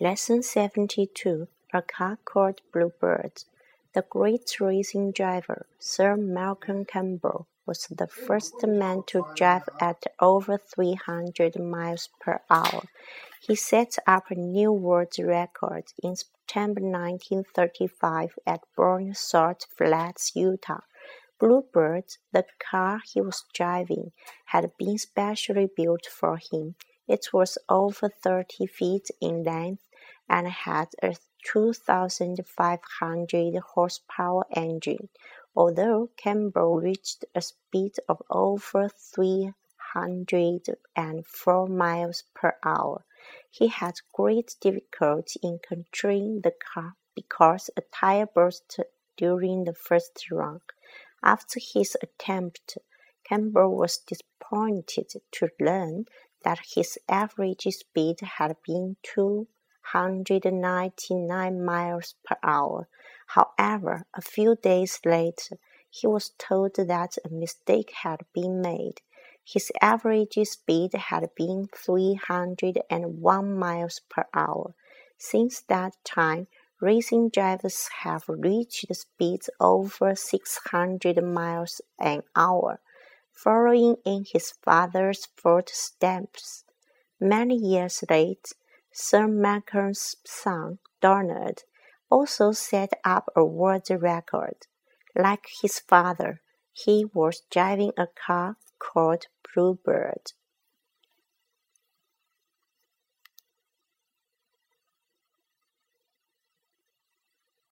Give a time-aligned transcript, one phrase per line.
[0.00, 3.44] Lesson 72 A Car Called Bluebird.
[3.92, 10.56] The great racing driver, Sir Malcolm Campbell, was the first man to drive at over
[10.56, 12.84] 300 miles per hour.
[13.42, 20.80] He set up a new world record in September 1935 at Bonneville Salt Flats, Utah.
[21.38, 24.12] Bluebird, the car he was driving,
[24.46, 26.76] had been specially built for him.
[27.08, 29.82] It was over 30 feet in length
[30.28, 35.08] and had a 2,500 horsepower engine.
[35.56, 43.04] Although Campbell reached a speed of over 304 miles per hour,
[43.50, 48.78] he had great difficulty in controlling the car because a tire burst
[49.16, 50.60] during the first run.
[51.22, 52.78] After his attempt,
[53.24, 56.06] Campbell was disappointed to learn
[56.44, 62.88] that his average speed had been 299 miles per hour.
[63.28, 65.58] However, a few days later,
[65.88, 69.00] he was told that a mistake had been made.
[69.44, 74.74] His average speed had been 301 miles per hour.
[75.18, 76.46] Since that time,
[76.82, 82.80] Racing drivers have reached speeds over 600 miles an hour,
[83.32, 86.64] following in his father's footsteps.
[87.20, 88.54] Many years later,
[88.92, 91.64] Sir Malcolm's son, Donald,
[92.10, 94.66] also set up a world record.
[95.16, 96.40] Like his father,
[96.72, 100.32] he was driving a car called Bluebird.